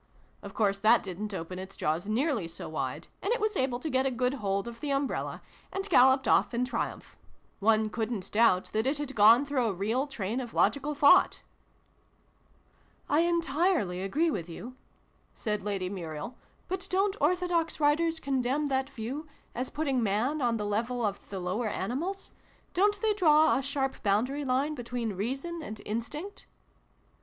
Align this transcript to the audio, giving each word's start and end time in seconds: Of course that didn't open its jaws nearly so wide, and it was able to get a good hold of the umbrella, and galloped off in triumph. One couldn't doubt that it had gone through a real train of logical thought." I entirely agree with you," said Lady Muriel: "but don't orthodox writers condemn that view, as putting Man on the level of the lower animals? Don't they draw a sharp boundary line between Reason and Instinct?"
Of 0.41 0.55
course 0.55 0.79
that 0.79 1.03
didn't 1.03 1.31
open 1.31 1.59
its 1.59 1.75
jaws 1.77 2.07
nearly 2.07 2.47
so 2.47 2.67
wide, 2.67 3.07
and 3.21 3.31
it 3.33 3.39
was 3.39 3.55
able 3.55 3.77
to 3.81 3.87
get 3.87 4.07
a 4.07 4.09
good 4.09 4.33
hold 4.33 4.67
of 4.67 4.79
the 4.79 4.89
umbrella, 4.89 5.43
and 5.71 5.87
galloped 5.91 6.27
off 6.27 6.55
in 6.55 6.65
triumph. 6.65 7.15
One 7.59 7.87
couldn't 7.91 8.31
doubt 8.31 8.71
that 8.71 8.87
it 8.87 8.97
had 8.97 9.13
gone 9.13 9.45
through 9.45 9.67
a 9.67 9.73
real 9.73 10.07
train 10.07 10.39
of 10.39 10.55
logical 10.55 10.95
thought." 10.95 11.43
I 13.09 13.19
entirely 13.19 14.01
agree 14.01 14.31
with 14.31 14.49
you," 14.49 14.75
said 15.35 15.61
Lady 15.61 15.87
Muriel: 15.87 16.35
"but 16.67 16.87
don't 16.89 17.15
orthodox 17.21 17.79
writers 17.79 18.19
condemn 18.19 18.65
that 18.69 18.89
view, 18.89 19.27
as 19.53 19.69
putting 19.69 20.01
Man 20.01 20.41
on 20.41 20.57
the 20.57 20.65
level 20.65 21.05
of 21.05 21.19
the 21.29 21.37
lower 21.39 21.67
animals? 21.67 22.31
Don't 22.73 22.99
they 23.01 23.13
draw 23.13 23.55
a 23.55 23.61
sharp 23.61 24.01
boundary 24.01 24.45
line 24.45 24.73
between 24.73 25.13
Reason 25.13 25.61
and 25.61 25.79
Instinct?" 25.85 26.47